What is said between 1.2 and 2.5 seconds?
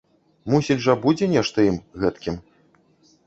нешта ім, гэткім?